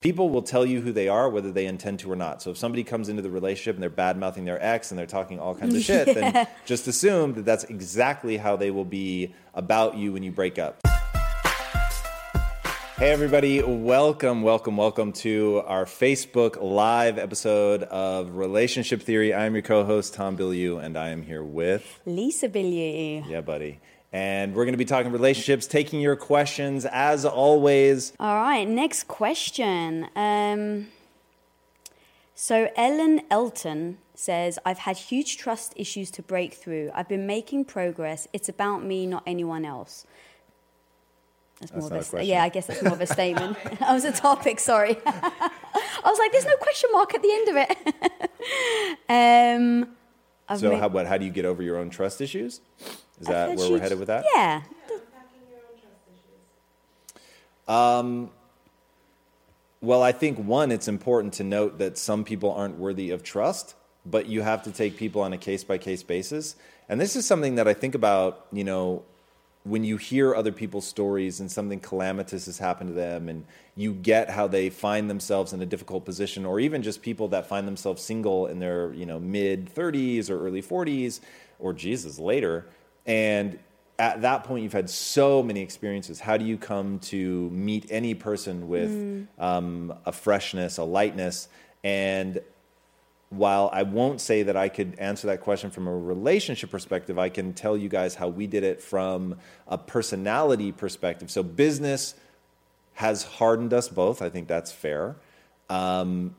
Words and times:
People 0.00 0.30
will 0.30 0.40
tell 0.40 0.64
you 0.64 0.80
who 0.80 0.92
they 0.92 1.08
are, 1.08 1.28
whether 1.28 1.52
they 1.52 1.66
intend 1.66 1.98
to 1.98 2.10
or 2.10 2.16
not. 2.16 2.40
So 2.40 2.52
if 2.52 2.56
somebody 2.56 2.84
comes 2.84 3.10
into 3.10 3.20
the 3.20 3.28
relationship 3.28 3.76
and 3.76 3.82
they're 3.82 3.90
bad 3.90 4.16
mouthing 4.16 4.46
their 4.46 4.58
ex 4.64 4.90
and 4.90 4.98
they're 4.98 5.04
talking 5.04 5.38
all 5.38 5.54
kinds 5.54 5.74
of 5.74 5.82
shit, 5.82 6.06
then 6.06 6.48
just 6.64 6.88
assume 6.88 7.34
that 7.34 7.44
that's 7.44 7.64
exactly 7.64 8.38
how 8.38 8.56
they 8.56 8.70
will 8.70 8.86
be 8.86 9.34
about 9.52 9.98
you 9.98 10.14
when 10.14 10.22
you 10.22 10.32
break 10.32 10.58
up. 10.58 10.80
Hey, 12.96 13.10
everybody, 13.10 13.62
welcome, 13.62 14.40
welcome, 14.40 14.78
welcome 14.78 15.12
to 15.12 15.62
our 15.66 15.84
Facebook 15.84 16.56
Live 16.62 17.18
episode 17.18 17.82
of 17.82 18.36
Relationship 18.36 19.02
Theory. 19.02 19.34
I'm 19.34 19.52
your 19.54 19.60
co 19.60 19.84
host, 19.84 20.14
Tom 20.14 20.34
Bilyeu, 20.34 20.82
and 20.82 20.96
I 20.96 21.10
am 21.10 21.20
here 21.20 21.44
with 21.44 22.00
Lisa 22.06 22.48
Bilyeu. 22.48 23.28
Yeah, 23.28 23.42
buddy. 23.42 23.80
And 24.12 24.54
we're 24.54 24.64
going 24.64 24.72
to 24.72 24.78
be 24.78 24.84
talking 24.84 25.12
relationships, 25.12 25.66
taking 25.66 26.00
your 26.00 26.16
questions 26.16 26.84
as 26.84 27.24
always. 27.24 28.12
All 28.18 28.34
right, 28.34 28.68
next 28.68 29.06
question. 29.06 30.08
Um, 30.16 30.88
so, 32.34 32.70
Ellen 32.76 33.20
Elton 33.30 33.98
says, 34.14 34.58
I've 34.64 34.78
had 34.78 34.96
huge 34.96 35.36
trust 35.36 35.74
issues 35.76 36.10
to 36.12 36.22
break 36.22 36.54
through. 36.54 36.90
I've 36.94 37.08
been 37.08 37.26
making 37.26 37.66
progress. 37.66 38.26
It's 38.32 38.48
about 38.48 38.82
me, 38.82 39.06
not 39.06 39.22
anyone 39.26 39.64
else. 39.64 40.06
That's 41.60 41.72
more 41.72 41.88
That's 41.90 42.08
of 42.08 42.14
not 42.14 42.20
a, 42.20 42.24
a 42.24 42.26
yeah, 42.26 42.42
I 42.42 42.48
guess 42.48 42.66
that's 42.66 42.82
more 42.82 42.94
of 42.94 43.00
a 43.00 43.06
statement. 43.06 43.58
that 43.78 43.92
was 43.92 44.04
a 44.04 44.12
topic, 44.12 44.58
sorry. 44.58 44.96
I 45.06 45.50
was 46.04 46.18
like, 46.18 46.32
there's 46.32 46.46
no 46.46 46.56
question 46.56 46.90
mark 46.92 47.14
at 47.14 47.22
the 47.22 47.32
end 47.32 47.48
of 47.48 47.56
it. 47.68 47.76
um, 50.50 50.58
So, 50.58 50.70
made- 50.70 50.80
how, 50.80 50.88
what, 50.88 51.06
how 51.06 51.18
do 51.18 51.24
you 51.26 51.30
get 51.30 51.44
over 51.44 51.62
your 51.62 51.76
own 51.76 51.90
trust 51.90 52.20
issues? 52.20 52.60
Is 53.20 53.26
that 53.26 53.56
where 53.56 53.70
we're 53.70 53.80
headed 53.80 53.98
with 53.98 54.08
that? 54.08 54.24
Yeah. 54.34 54.62
Um, 57.68 58.30
Well, 59.82 60.02
I 60.02 60.12
think 60.12 60.38
one, 60.38 60.72
it's 60.72 60.88
important 60.88 61.34
to 61.34 61.44
note 61.44 61.78
that 61.78 61.96
some 61.96 62.24
people 62.24 62.52
aren't 62.52 62.78
worthy 62.78 63.10
of 63.10 63.22
trust, 63.22 63.74
but 64.04 64.26
you 64.26 64.42
have 64.42 64.62
to 64.64 64.72
take 64.72 64.96
people 64.96 65.22
on 65.22 65.32
a 65.32 65.38
case 65.38 65.64
by 65.64 65.78
case 65.78 66.02
basis. 66.02 66.56
And 66.88 67.00
this 67.00 67.16
is 67.16 67.26
something 67.26 67.54
that 67.54 67.68
I 67.68 67.72
think 67.74 67.94
about, 67.94 68.46
you 68.52 68.64
know, 68.64 69.04
when 69.64 69.84
you 69.84 69.98
hear 69.98 70.34
other 70.34 70.52
people's 70.52 70.86
stories 70.86 71.38
and 71.38 71.50
something 71.52 71.80
calamitous 71.80 72.46
has 72.46 72.58
happened 72.58 72.90
to 72.90 72.94
them 72.94 73.28
and 73.28 73.44
you 73.76 73.92
get 73.92 74.30
how 74.30 74.46
they 74.46 74.70
find 74.70 75.08
themselves 75.08 75.52
in 75.52 75.60
a 75.60 75.66
difficult 75.66 76.04
position 76.04 76.46
or 76.46 76.58
even 76.60 76.82
just 76.82 77.02
people 77.02 77.28
that 77.28 77.46
find 77.46 77.68
themselves 77.68 78.02
single 78.02 78.46
in 78.46 78.58
their, 78.58 78.92
you 78.94 79.04
know, 79.06 79.20
mid 79.20 79.72
30s 79.74 80.30
or 80.30 80.44
early 80.46 80.62
40s 80.62 81.20
or 81.58 81.72
Jesus 81.74 82.18
later 82.18 82.66
and 83.06 83.58
at 83.98 84.22
that 84.22 84.44
point 84.44 84.62
you've 84.62 84.72
had 84.72 84.88
so 84.88 85.42
many 85.42 85.60
experiences 85.60 86.20
how 86.20 86.36
do 86.36 86.44
you 86.44 86.56
come 86.56 86.98
to 86.98 87.50
meet 87.50 87.86
any 87.90 88.14
person 88.14 88.68
with 88.68 89.28
um, 89.38 89.92
a 90.06 90.12
freshness 90.12 90.78
a 90.78 90.84
lightness 90.84 91.48
and 91.84 92.40
while 93.30 93.70
I 93.72 93.84
won't 93.84 94.20
say 94.20 94.42
that 94.42 94.56
I 94.56 94.68
could 94.68 94.98
answer 94.98 95.28
that 95.28 95.40
question 95.40 95.70
from 95.70 95.86
a 95.86 95.96
relationship 95.96 96.70
perspective, 96.70 97.16
I 97.16 97.28
can 97.28 97.52
tell 97.52 97.76
you 97.76 97.88
guys 97.88 98.16
how 98.16 98.28
we 98.28 98.48
did 98.48 98.64
it 98.64 98.82
from 98.82 99.36
a 99.68 99.78
personality 99.78 100.72
perspective. 100.72 101.30
So, 101.30 101.44
business 101.44 102.14
has 102.94 103.22
hardened 103.22 103.72
us 103.72 103.88
both. 103.88 104.20
I 104.20 104.28
think 104.28 104.48
that's 104.48 104.72
fair. 104.72 105.16
Um, 105.68 106.34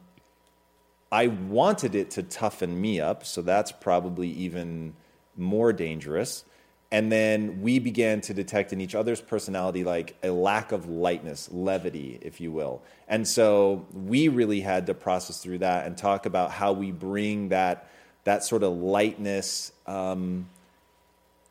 I 1.11 1.27
wanted 1.27 1.95
it 1.95 2.11
to 2.11 2.23
toughen 2.23 2.79
me 2.79 2.99
up, 2.99 3.25
so 3.25 3.41
that's 3.41 3.71
probably 3.71 4.29
even 4.29 4.93
more 5.37 5.71
dangerous. 5.71 6.43
And 6.91 7.09
then 7.09 7.61
we 7.61 7.79
began 7.79 8.19
to 8.21 8.33
detect 8.33 8.73
in 8.73 8.81
each 8.81 8.95
other's 8.95 9.21
personality 9.21 9.85
like 9.85 10.15
a 10.23 10.29
lack 10.29 10.73
of 10.73 10.89
lightness, 10.89 11.49
levity, 11.51 12.19
if 12.21 12.41
you 12.41 12.51
will. 12.51 12.81
And 13.07 13.25
so 13.25 13.85
we 13.93 14.27
really 14.27 14.59
had 14.59 14.87
to 14.87 14.93
process 14.93 15.41
through 15.41 15.59
that 15.59 15.87
and 15.87 15.97
talk 15.97 16.25
about 16.25 16.51
how 16.51 16.73
we 16.73 16.91
bring 16.91 17.49
that 17.49 17.87
that 18.23 18.43
sort 18.43 18.61
of 18.61 18.73
lightness. 18.73 19.71
Um, 19.87 20.47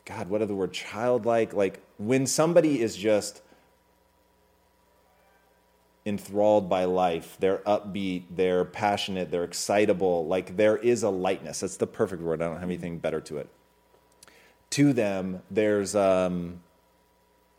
God, 0.04 0.28
what 0.28 0.46
the 0.46 0.54
word? 0.54 0.72
Childlike. 0.72 1.54
Like 1.54 1.80
when 1.96 2.26
somebody 2.26 2.80
is 2.80 2.94
just 2.94 3.42
enthralled 6.06 6.68
by 6.68 6.84
life. 6.84 7.36
They're 7.40 7.58
upbeat, 7.58 8.24
they're 8.30 8.64
passionate, 8.64 9.30
they're 9.30 9.44
excitable. 9.44 10.26
Like 10.26 10.56
there 10.56 10.76
is 10.76 11.02
a 11.02 11.10
lightness. 11.10 11.60
That's 11.60 11.76
the 11.76 11.86
perfect 11.86 12.22
word. 12.22 12.40
I 12.42 12.46
don't 12.46 12.54
have 12.54 12.64
anything 12.64 12.98
better 12.98 13.20
to 13.22 13.38
it. 13.38 13.48
To 14.70 14.92
them, 14.92 15.42
there's 15.50 15.96
um, 15.96 16.60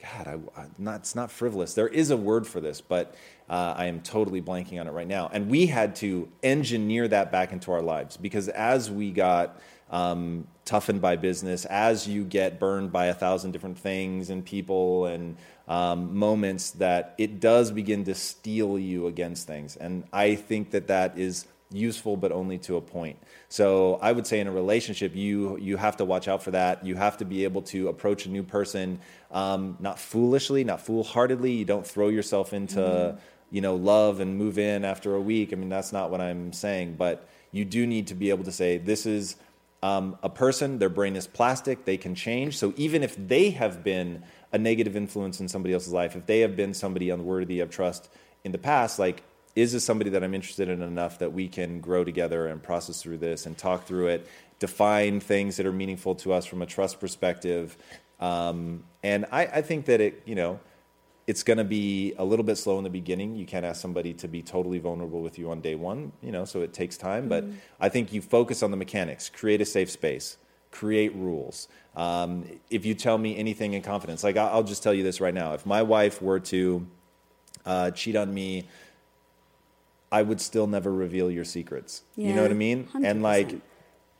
God, 0.02 0.28
I, 0.28 0.62
I, 0.62 0.66
not, 0.78 1.02
it's 1.02 1.16
not 1.16 1.32
frivolous. 1.32 1.74
There 1.74 1.88
is 1.88 2.10
a 2.10 2.18
word 2.18 2.48
for 2.48 2.60
this, 2.60 2.82
but 2.82 3.16
uh, 3.50 3.76
I 3.78 3.86
am 3.86 4.02
totally 4.02 4.42
blanking 4.42 4.80
on 4.80 4.88
it 4.88 4.92
right 4.92 5.08
now. 5.08 5.30
And 5.32 5.50
we 5.50 5.68
had 5.68 5.96
to 5.98 6.30
engineer 6.42 7.08
that 7.08 7.32
back 7.32 7.52
into 7.52 7.72
our 7.72 7.82
lives 7.82 8.18
because 8.18 8.48
as 8.50 8.90
we 8.90 9.12
got 9.12 9.60
um, 9.92 10.48
toughened 10.66 11.02
by 11.02 11.18
business, 11.18 11.66
as 11.66 12.08
you 12.08 12.24
get 12.24 12.60
burned 12.60 12.92
by 12.92 13.08
a 13.08 13.14
thousand 13.14 13.52
different 13.52 13.78
things 13.78 14.30
and 14.30 14.44
people 14.44 15.06
and 15.06 15.38
um, 15.68 16.16
moments, 16.16 16.72
that 16.72 17.14
it 17.18 17.40
does 17.40 17.72
begin 17.72 18.04
to 18.06 18.16
steel 18.16 18.80
you 18.80 19.08
against 19.08 19.48
things. 19.48 19.76
And 19.76 20.06
I 20.12 20.36
think 20.36 20.72
that 20.72 20.88
that 20.88 21.18
is 21.18 21.46
useful 21.72 22.18
but 22.18 22.32
only 22.32 22.58
to 22.59 22.78
a 22.78 22.82
point. 22.82 23.18
So 23.50 24.00
i 24.02 24.12
would 24.12 24.28
say 24.28 24.40
in 24.40 24.48
a 24.48 24.52
relationship 24.52 25.16
you 25.16 25.58
you 25.58 25.78
have 25.78 25.98
to 25.98 26.06
watch 26.06 26.28
out 26.28 26.44
for 26.44 26.52
that. 26.52 26.86
You 26.86 26.96
have 26.96 27.18
to 27.18 27.26
be 27.26 27.44
able 27.44 27.62
to 27.64 27.88
approach 27.88 28.26
a 28.26 28.30
new 28.30 28.44
person 28.44 29.00
um, 29.32 29.78
not 29.80 30.00
foolishly 30.00 30.64
not 30.64 30.82
foolhardily. 30.82 31.54
You 31.54 31.66
don't 31.66 31.86
throw 31.86 32.09
yourself 32.09 32.54
into 32.54 33.18
you 33.50 33.62
know 33.62 33.76
love 33.76 34.20
and 34.20 34.38
move 34.38 34.58
in 34.58 34.86
after 34.86 35.16
a 35.16 35.22
week. 35.22 35.54
I 35.54 35.56
mean 35.56 35.70
that's 35.70 35.92
not 35.92 36.12
what 36.12 36.22
i'm 36.22 36.54
saying 36.54 36.96
but 36.96 37.28
you 37.52 37.66
do 37.66 37.86
need 37.86 38.08
to 38.08 38.16
be 38.16 38.30
able 38.30 38.46
to 38.46 38.52
say 38.52 38.78
this 38.78 39.06
is 39.06 39.36
um, 39.84 40.16
a 40.22 40.30
person. 40.30 40.78
Their 40.78 40.90
brain 40.90 41.16
is 41.16 41.26
plastic. 41.26 41.86
They 41.86 41.98
can 41.98 42.14
change. 42.14 42.56
So 42.59 42.72
even 42.78 43.02
if 43.02 43.16
they 43.18 43.50
have 43.50 43.84
been 43.84 44.22
a 44.53 44.58
negative 44.58 44.96
influence 44.96 45.40
in 45.40 45.48
somebody 45.48 45.74
else's 45.74 45.94
life 45.94 46.16
if 46.16 46.26
they 46.26 46.42
have 46.42 46.56
been 46.56 46.74
somebody 46.74 47.09
unworthy 47.09 47.59
of 47.59 47.70
trust 47.70 48.09
in 48.44 48.52
the 48.52 48.58
past 48.58 49.00
like 49.00 49.24
is 49.56 49.74
this 49.74 49.84
somebody 49.84 50.10
that 50.12 50.24
I'm 50.24 50.34
interested 50.34 50.70
in 50.70 50.82
enough 50.82 51.20
that 51.20 51.34
we 51.34 51.48
can 51.48 51.80
grow 51.82 52.04
together 52.04 52.48
and 52.48 52.62
process 52.62 53.02
through 53.02 53.18
this 53.18 53.46
and 53.46 53.58
talk 53.58 53.86
through 53.86 54.08
it, 54.08 54.28
define 54.59 55.20
things 55.20 55.58
that 55.58 55.66
are 55.66 55.74
meaningful 55.74 56.16
to 56.16 56.34
us 56.34 56.46
from 56.46 56.62
a 56.62 56.66
trust 56.66 57.00
perspective. 57.00 57.78
Um, 58.20 58.84
and 59.03 59.26
I, 59.32 59.46
I 59.48 59.62
think 59.62 59.86
that 59.86 60.00
it, 60.00 60.22
you 60.26 60.36
know, 60.36 60.59
it's 61.28 61.44
going 61.44 61.58
to 61.58 61.64
be 61.64 62.14
a 62.18 62.24
little 62.24 62.44
bit 62.44 62.58
slow 62.58 62.78
in 62.78 62.84
the 62.84 62.90
beginning. 62.90 63.36
You 63.36 63.46
can't 63.46 63.66
ask 63.66 63.82
somebody 63.82 64.14
to 64.16 64.28
be 64.28 64.42
totally 64.42 64.80
vulnerable 64.80 65.22
with 65.22 65.38
you 65.38 65.52
on 65.52 65.62
day 65.62 65.76
one, 65.76 66.12
you 66.22 66.32
know, 66.32 66.46
so 66.46 66.62
it 66.62 66.74
takes 66.74 66.97
time. 66.97 67.30
But 67.30 67.46
I 67.80 67.90
think 67.90 68.12
you 68.12 68.22
focus 68.22 68.64
on 68.64 68.72
the 68.72 68.78
mechanics, 68.78 69.30
create 69.30 69.62
a 69.62 69.66
safe 69.66 69.90
space, 69.90 70.38
create 70.72 71.16
rules. 71.16 71.68
Um, 71.96 72.46
if 72.70 72.86
you 72.86 72.96
tell 72.96 73.18
me 73.18 73.38
anything 73.38 73.74
in 73.74 73.82
confidence, 73.82 74.24
like 74.24 74.38
I'll, 74.38 74.47
I'll 74.47 74.64
just 74.64 74.84
tell 74.84 74.94
you 74.94 75.04
this 75.04 75.22
right 75.22 75.34
now. 75.34 75.54
If 75.54 75.66
my 75.66 75.84
wife 75.84 76.22
were 76.22 76.40
to 76.40 76.88
uh, 77.66 77.92
cheat 77.92 78.16
on 78.16 78.34
me, 78.34 78.68
I 80.11 80.22
would 80.22 80.41
still 80.41 80.67
never 80.67 80.91
reveal 80.91 81.31
your 81.31 81.46
secrets. 81.46 82.03
You 82.16 82.34
know 82.34 82.41
what 82.41 82.52
I 82.52 82.55
mean? 82.55 82.87
And 83.03 83.23
like, 83.23 83.55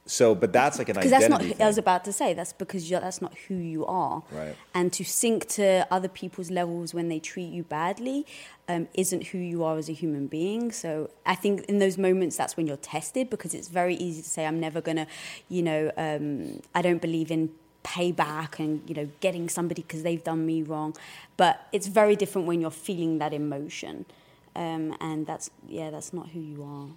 so, 0.06 0.34
but 0.34 0.52
that's 0.52 0.80
like 0.80 0.90
an 0.90 0.96
because 0.96 1.12
that's 1.12 1.30
not 1.30 1.42
thing. 1.42 1.62
i 1.62 1.68
was 1.68 1.78
about 1.78 2.04
to 2.06 2.12
say 2.12 2.34
that's 2.34 2.54
because 2.54 2.90
you're, 2.90 3.00
that's 3.00 3.22
not 3.22 3.34
who 3.48 3.54
you 3.54 3.86
are 3.86 4.24
Right. 4.32 4.56
and 4.74 4.92
to 4.94 5.04
sink 5.04 5.48
to 5.50 5.88
other 5.92 6.08
people's 6.08 6.50
levels 6.50 6.94
when 6.94 7.08
they 7.08 7.20
treat 7.20 7.52
you 7.52 7.64
badly 7.64 8.26
um, 8.68 8.88
isn't 8.96 9.28
who 9.28 9.38
you 9.38 9.64
are 9.64 9.78
as 9.78 9.90
a 9.90 9.94
human 9.94 10.26
being 10.26 10.72
so 10.72 11.12
i 11.26 11.36
think 11.36 11.62
in 11.66 11.78
those 11.78 11.98
moments 12.00 12.36
that's 12.36 12.58
when 12.58 12.66
you're 12.66 12.78
tested 12.78 13.30
because 13.30 13.54
it's 13.54 13.68
very 13.68 13.96
easy 13.96 14.24
to 14.24 14.28
say 14.30 14.46
i'm 14.48 14.60
never 14.60 14.82
gonna 14.82 15.06
you 15.50 15.62
know 15.62 15.92
um, 15.98 16.62
i 16.74 16.82
don't 16.82 17.02
believe 17.02 17.30
in 17.32 17.52
payback 17.84 18.60
and 18.60 18.82
you 18.90 18.96
know 18.96 19.08
getting 19.20 19.48
somebody 19.50 19.84
because 19.84 20.02
they've 20.04 20.24
done 20.24 20.46
me 20.46 20.62
wrong 20.64 20.96
but 21.38 21.68
it's 21.72 21.88
very 21.88 22.16
different 22.16 22.48
when 22.48 22.60
you're 22.60 22.72
feeling 22.72 23.20
that 23.20 23.34
emotion 23.34 24.06
um, 24.56 24.96
and 25.00 25.26
that's 25.26 25.50
yeah 25.68 25.90
that's 25.90 26.14
not 26.14 26.30
who 26.30 26.40
you 26.40 26.64
are 26.64 26.88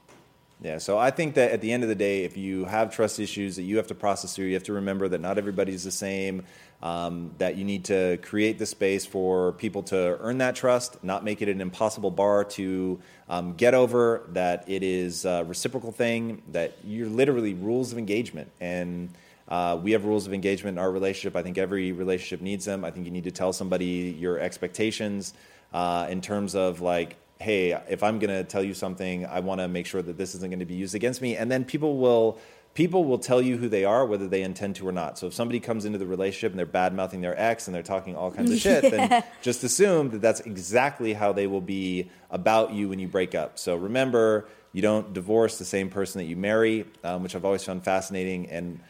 Yeah, 0.63 0.79
so 0.79 0.97
I 0.97 1.11
think 1.11 1.35
that 1.35 1.51
at 1.51 1.61
the 1.61 1.73
end 1.73 1.83
of 1.83 1.89
the 1.89 1.95
day, 1.95 2.25
if 2.25 2.37
you 2.37 2.65
have 2.65 2.95
trust 2.95 3.21
issues 3.21 3.57
that 3.57 3.63
you 3.63 3.77
have 3.77 3.89
to 3.89 3.95
process 3.95 4.35
through, 4.35 4.47
you 4.47 4.55
have 4.55 4.63
to 4.65 4.73
remember 4.73 5.09
that 5.09 5.21
not 5.21 5.37
everybody's 5.37 5.85
the 5.85 5.91
same, 5.91 6.45
um, 6.83 7.33
that 7.39 7.57
you 7.57 7.65
need 7.65 7.85
to 7.87 8.19
create 8.23 8.59
the 8.59 8.65
space 8.65 9.05
for 9.05 9.53
people 9.53 9.83
to 9.83 10.17
earn 10.21 10.39
that 10.39 10.55
trust, 10.55 11.03
not 11.03 11.25
make 11.25 11.43
it 11.43 11.49
an 11.49 11.61
impossible 11.61 12.11
bar 12.11 12.45
to 12.45 12.99
um, 13.29 13.55
get 13.55 13.75
over, 13.75 14.23
that 14.33 14.65
it 14.67 14.83
is 14.83 15.25
a 15.25 15.45
reciprocal 15.45 15.93
thing, 15.93 16.41
that 16.53 16.79
you're 16.85 17.09
literally 17.09 17.55
rules 17.55 17.93
of 17.93 17.99
engagement. 17.99 18.51
And 18.61 19.11
uh, 19.49 19.79
we 19.83 19.93
have 19.93 20.05
rules 20.05 20.27
of 20.27 20.33
engagement 20.33 20.79
in 20.79 20.83
our 20.83 20.91
relationship. 20.91 21.37
I 21.37 21.43
think 21.43 21.59
every 21.59 21.93
relationship 21.93 22.41
needs 22.41 22.65
them. 22.65 22.85
I 22.85 22.91
think 22.91 23.05
you 23.05 23.13
need 23.13 23.25
to 23.25 23.33
tell 23.33 23.53
somebody 23.53 24.17
your 24.19 24.39
expectations 24.39 25.35
uh, 25.75 26.07
in 26.09 26.21
terms 26.21 26.55
of 26.55 26.81
like, 26.81 27.17
hey, 27.45 27.79
if 27.91 28.03
I'm 28.03 28.19
going 28.19 28.31
to 28.31 28.43
tell 28.43 28.63
you 28.63 28.73
something, 28.73 29.27
I 29.27 29.41
want 29.41 29.61
to 29.61 29.69
make 29.69 29.85
sure 29.85 30.01
that 30.01 30.17
this 30.17 30.35
isn't 30.35 30.51
going 30.51 30.61
to 30.61 30.65
be 30.65 30.75
used 30.75 30.95
against 30.95 31.21
me. 31.21 31.37
And 31.37 31.53
then 31.53 31.65
people 31.65 31.99
will 31.99 32.39
people 32.73 33.05
will 33.05 33.19
tell 33.19 33.41
you 33.41 33.57
who 33.59 33.69
they 33.69 33.85
are, 33.85 34.05
whether 34.05 34.27
they 34.27 34.43
intend 34.43 34.77
to 34.77 34.89
or 34.89 34.93
not. 34.93 35.17
So 35.19 35.29
if 35.29 35.35
somebody 35.35 35.61
comes 35.61 35.85
into 35.85 35.99
the 35.99 36.07
relationship 36.07 36.51
and 36.53 36.59
they're 36.59 36.67
bad 36.67 36.93
mouthing 36.93 37.21
their 37.21 37.39
ex 37.41 37.69
and 37.69 37.75
they're 37.75 37.85
talking 37.85 38.17
all 38.17 38.33
kinds 38.33 38.51
of 38.51 38.59
shit, 38.67 38.91
then 38.91 39.23
just 39.43 39.63
assume 39.63 40.11
that 40.11 40.23
that's 40.23 40.41
exactly 40.41 41.13
how 41.13 41.33
they 41.33 41.47
will 41.47 41.61
be 41.61 42.11
about 42.31 42.73
you 42.73 42.89
when 42.89 42.99
you 42.99 43.07
break 43.07 43.35
up. 43.35 43.59
So 43.59 43.77
remember, 43.77 44.49
you 44.73 44.83
don't 44.83 45.13
divorce 45.13 45.59
the 45.59 45.65
same 45.65 45.89
person 45.89 46.19
that 46.19 46.25
you 46.25 46.35
marry, 46.35 46.87
um, 47.05 47.23
which 47.23 47.37
I've 47.37 47.45
always 47.45 47.63
found 47.63 47.85
fascinating. 47.85 48.49
And 48.49 48.81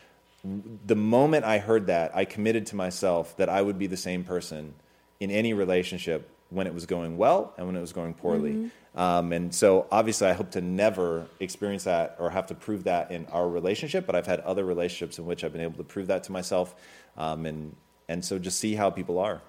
the 0.87 0.97
moment 0.97 1.45
I 1.45 1.59
heard 1.59 1.89
that, 1.89 2.17
I 2.17 2.25
committed 2.25 2.67
to 2.67 2.77
myself 2.77 3.37
that 3.37 3.51
I 3.51 3.61
would 3.61 3.79
be 3.79 3.89
the 3.89 3.99
same 3.99 4.25
person 4.25 4.75
in 5.21 5.31
any 5.31 5.53
relationship 5.53 6.31
when 6.55 6.67
it 6.67 6.75
was 6.75 6.87
going 6.87 7.17
well 7.17 7.53
and 7.57 7.67
when 7.67 7.77
it 7.77 7.81
was 7.81 7.93
going 7.93 8.15
poorly. 8.15 8.71
Um, 8.95 9.33
and 9.33 9.53
so 9.55 9.87
obviously, 9.91 10.29
I 10.29 10.35
hope 10.35 10.53
to 10.53 10.61
never 10.61 11.27
experience 11.41 11.85
that 11.85 12.17
or 12.19 12.31
have 12.31 12.47
to 12.47 12.55
prove 12.55 12.85
that 12.85 13.11
in 13.11 13.27
our 13.27 13.49
relationship. 13.49 14.07
But 14.07 14.15
I've 14.15 14.27
had 14.27 14.41
other 14.41 14.65
relationships 14.65 15.19
in 15.19 15.27
which 15.27 15.43
I've 15.43 15.53
been 15.53 15.63
able 15.63 15.79
to 15.79 15.85
prove 15.85 16.07
that 16.07 16.25
to 16.25 16.33
myself, 16.33 16.75
um, 17.17 17.45
and 17.47 17.75
and 18.09 18.25
so 18.25 18.39
just 18.39 18.59
see 18.59 18.75
how 18.75 18.91
people 18.91 19.19
are. 19.19 19.43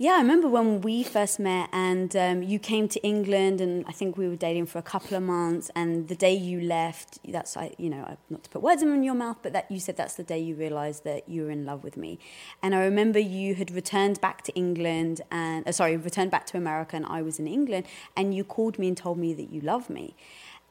Yeah, 0.00 0.12
I 0.12 0.18
remember 0.18 0.46
when 0.46 0.80
we 0.80 1.02
first 1.02 1.40
met 1.40 1.70
and 1.72 2.14
um, 2.14 2.44
you 2.44 2.60
came 2.60 2.86
to 2.86 3.00
England, 3.00 3.60
and 3.60 3.84
I 3.88 3.90
think 3.90 4.16
we 4.16 4.28
were 4.28 4.36
dating 4.36 4.66
for 4.66 4.78
a 4.78 4.82
couple 4.82 5.16
of 5.16 5.24
months. 5.24 5.72
And 5.74 6.06
the 6.06 6.14
day 6.14 6.34
you 6.34 6.60
left, 6.60 7.18
that's 7.28 7.56
I, 7.56 7.74
you 7.78 7.90
know, 7.90 8.16
not 8.30 8.44
to 8.44 8.50
put 8.50 8.62
words 8.62 8.80
in 8.80 9.02
your 9.02 9.16
mouth, 9.16 9.38
but 9.42 9.52
that 9.54 9.68
you 9.68 9.80
said 9.80 9.96
that's 9.96 10.14
the 10.14 10.22
day 10.22 10.38
you 10.38 10.54
realised 10.54 11.02
that 11.02 11.28
you 11.28 11.42
were 11.42 11.50
in 11.50 11.66
love 11.66 11.82
with 11.82 11.96
me. 11.96 12.20
And 12.62 12.76
I 12.76 12.84
remember 12.84 13.18
you 13.18 13.56
had 13.56 13.72
returned 13.72 14.20
back 14.20 14.42
to 14.42 14.54
England, 14.54 15.20
and 15.32 15.66
uh, 15.66 15.72
sorry, 15.72 15.96
returned 15.96 16.30
back 16.30 16.46
to 16.46 16.56
America, 16.56 16.94
and 16.94 17.04
I 17.04 17.20
was 17.22 17.40
in 17.40 17.48
England, 17.48 17.84
and 18.16 18.32
you 18.32 18.44
called 18.44 18.78
me 18.78 18.86
and 18.86 18.96
told 18.96 19.18
me 19.18 19.34
that 19.34 19.50
you 19.50 19.60
love 19.60 19.90
me. 19.90 20.14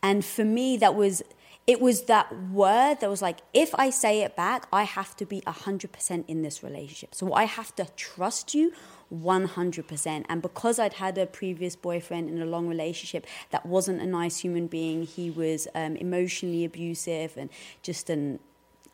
And 0.01 0.23
for 0.23 0.45
me, 0.45 0.77
that 0.77 0.95
was 0.95 1.21
it 1.67 1.81
was 1.81 2.03
that 2.03 2.33
word 2.49 3.01
that 3.01 3.09
was 3.09 3.21
like, 3.21 3.39
if 3.53 3.75
I 3.75 3.89
say 3.89 4.21
it 4.21 4.37
back, 4.37 4.67
I 4.71 4.83
have 4.83 5.17
to 5.17 5.25
be 5.25 5.41
100% 5.41 6.23
in 6.25 6.41
this 6.41 6.63
relationship. 6.63 7.13
So 7.13 7.33
I 7.33 7.43
have 7.43 7.75
to 7.75 7.87
trust 7.97 8.55
you 8.55 8.71
100%. 9.13 10.25
And 10.27 10.41
because 10.41 10.79
I'd 10.79 10.93
had 10.93 11.17
a 11.17 11.25
previous 11.25 11.75
boyfriend 11.75 12.29
in 12.29 12.41
a 12.41 12.45
long 12.45 12.67
relationship 12.67 13.25
that 13.51 13.65
wasn't 13.65 14.01
a 14.01 14.05
nice 14.05 14.39
human 14.39 14.67
being, 14.67 15.03
he 15.03 15.29
was 15.29 15.67
um, 15.75 15.95
emotionally 15.95 16.65
abusive 16.65 17.37
and 17.37 17.49
just 17.81 18.09
an, 18.09 18.39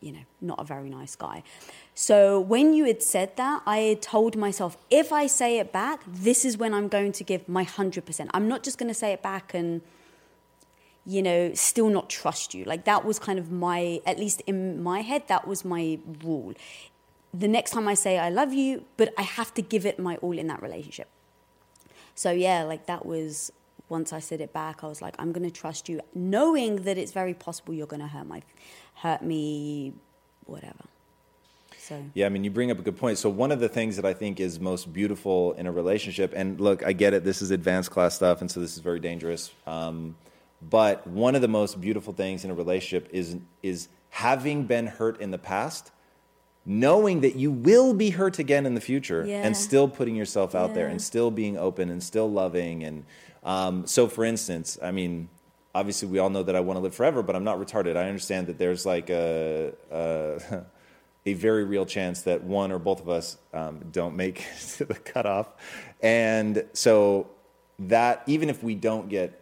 you 0.02 0.12
know, 0.12 0.24
not 0.42 0.60
a 0.60 0.64
very 0.64 0.90
nice 0.90 1.16
guy. 1.16 1.44
So 1.96 2.40
when 2.40 2.74
you 2.74 2.86
had 2.86 3.02
said 3.02 3.36
that, 3.38 3.62
I 3.66 3.78
had 3.78 4.02
told 4.02 4.36
myself, 4.36 4.78
if 4.90 5.12
I 5.12 5.28
say 5.28 5.60
it 5.60 5.72
back, 5.72 6.02
this 6.08 6.46
is 6.46 6.58
when 6.58 6.74
I'm 6.74 6.88
going 6.88 7.12
to 7.14 7.24
give 7.24 7.48
my 7.48 7.66
100%. 7.66 8.30
I'm 8.34 8.48
not 8.48 8.64
just 8.64 8.78
going 8.78 8.90
to 8.90 8.94
say 8.94 9.14
it 9.14 9.22
back 9.22 9.54
and 9.54 9.82
you 11.06 11.22
know, 11.22 11.54
still 11.54 11.90
not 11.90 12.10
trust 12.10 12.54
you. 12.54 12.64
Like 12.64 12.86
that 12.86 13.04
was 13.04 13.20
kind 13.20 13.38
of 13.38 13.52
my, 13.52 14.00
at 14.06 14.18
least 14.18 14.42
in 14.48 14.82
my 14.82 15.02
head, 15.02 15.24
that 15.28 15.48
was 15.48 15.66
my 15.66 16.00
rule. 16.24 16.54
The 17.34 17.48
next 17.48 17.72
time 17.72 17.88
I 17.88 17.96
say 17.96 18.20
I 18.20 18.30
love 18.30 18.54
you, 18.54 18.86
but 18.98 19.14
I 19.18 19.24
have 19.24 19.54
to 19.56 19.62
give 19.62 19.86
it 19.86 19.98
my 20.00 20.18
all 20.18 20.38
in 20.38 20.48
that 20.48 20.62
relationship. 20.62 21.08
So 22.16 22.32
yeah, 22.32 22.64
like 22.64 22.86
that 22.86 23.06
was 23.06 23.52
once 23.90 24.14
I 24.14 24.20
said 24.20 24.42
it 24.42 24.54
back, 24.54 24.84
I 24.84 24.88
was 24.88 25.02
like, 25.02 25.16
I'm 25.20 25.32
gonna 25.32 25.52
trust 25.52 25.90
you, 25.90 26.02
knowing 26.14 26.84
that 26.84 26.98
it's 26.98 27.12
very 27.12 27.34
possible 27.34 27.74
you're 27.74 27.88
gonna 27.88 28.08
hurt 28.08 28.28
my, 28.28 28.42
hurt 28.96 29.22
me, 29.22 29.94
whatever. 30.46 30.86
So 31.78 32.02
Yeah, 32.14 32.28
I 32.28 32.30
mean, 32.30 32.44
you 32.44 32.50
bring 32.50 32.72
up 32.72 32.80
a 32.80 32.82
good 32.82 32.98
point. 32.98 33.18
So, 33.18 33.30
one 33.30 33.52
of 33.52 33.60
the 33.60 33.68
things 33.68 33.98
that 33.98 34.06
I 34.06 34.14
think 34.14 34.40
is 34.40 34.60
most 34.60 34.94
beautiful 34.94 35.54
in 35.54 35.68
a 35.68 35.72
relationship, 35.72 36.34
and 36.36 36.60
look, 36.60 36.84
I 36.84 36.94
get 36.94 37.14
it, 37.14 37.24
this 37.24 37.42
is 37.42 37.52
advanced 37.52 37.92
class 37.92 38.16
stuff, 38.16 38.42
and 38.42 38.50
so 38.50 38.60
this 38.60 38.74
is 38.74 38.80
very 38.80 39.00
dangerous. 39.00 39.52
Um, 39.68 40.16
but 40.70 41.06
one 41.06 41.36
of 41.36 41.42
the 41.42 41.50
most 41.50 41.82
beautiful 41.82 42.14
things 42.14 42.46
in 42.46 42.52
a 42.52 42.54
relationship 42.54 43.10
is, 43.12 43.36
is 43.62 43.90
having 44.12 44.66
been 44.66 44.88
hurt 44.88 45.20
in 45.20 45.32
the 45.32 45.38
past, 45.38 45.92
knowing 46.66 47.22
that 47.22 47.36
you 47.36 47.52
will 47.52 47.94
be 47.94 48.12
hurt 48.12 48.40
again 48.40 48.66
in 48.66 48.74
the 48.76 48.82
future, 48.82 49.26
Yeah. 49.26 49.44
and 49.44 49.56
still 49.56 49.88
putting 49.88 50.16
yourself 50.16 50.56
out 50.56 50.74
there, 50.74 50.88
and 50.88 51.02
still 51.02 51.32
being 51.32 51.58
open, 51.58 51.90
and 51.90 52.02
still 52.02 52.30
loving. 52.32 52.84
And 52.84 53.06
um, 53.44 53.86
so, 53.86 54.08
for 54.08 54.24
instance, 54.24 54.78
I 54.82 54.92
mean, 54.92 55.28
obviously, 55.76 56.08
we 56.08 56.20
all 56.20 56.30
know 56.30 56.44
that 56.44 56.56
I 56.56 56.62
want 56.62 56.78
to 56.78 56.82
live 56.82 56.96
forever, 56.96 57.22
but 57.22 57.36
I'm 57.36 57.44
not 57.44 57.58
retarded. 57.58 57.98
I 57.98 58.08
understand 58.08 58.48
that 58.48 58.58
there's 58.58 58.86
like 58.86 59.10
a. 59.10 59.74
a 59.92 60.66
a 61.26 61.34
very 61.34 61.64
real 61.64 61.86
chance 61.86 62.24
that 62.24 62.44
one 62.44 62.70
or 62.70 62.78
both 62.78 63.00
of 63.00 63.08
us 63.08 63.38
um, 63.54 63.80
don't 63.94 64.14
make 64.14 64.42
it 64.56 64.60
to 64.76 64.84
the 64.84 64.94
cutoff. 64.94 65.48
And 66.02 66.66
so 66.74 67.30
that 67.80 68.24
even 68.28 68.50
if 68.50 68.62
we 68.62 68.76
don't 68.76 69.08
get, 69.08 69.42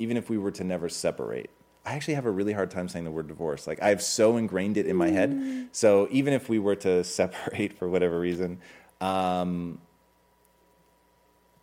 even 0.00 0.16
if 0.16 0.28
we 0.28 0.36
were 0.36 0.50
to 0.50 0.64
never 0.64 0.88
separate, 0.88 1.48
I 1.84 1.94
actually 1.94 2.14
have 2.14 2.26
a 2.26 2.30
really 2.30 2.52
hard 2.52 2.70
time 2.70 2.88
saying 2.88 3.04
the 3.04 3.10
word 3.10 3.26
divorce. 3.28 3.66
Like 3.66 3.82
I've 3.82 4.02
so 4.02 4.36
ingrained 4.36 4.76
it 4.76 4.86
in 4.86 4.96
my 4.96 5.08
head. 5.08 5.68
So 5.72 6.08
even 6.10 6.32
if 6.32 6.48
we 6.48 6.58
were 6.58 6.76
to 6.76 7.02
separate 7.20 7.72
for 7.78 7.88
whatever 7.88 8.18
reason, 8.18 8.60
um, 9.00 9.80